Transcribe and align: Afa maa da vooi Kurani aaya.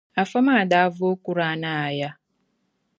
Afa 0.21 0.39
maa 0.45 0.63
da 0.71 0.79
vooi 0.97 1.21
Kurani 1.25 1.67
aaya. 1.79 2.09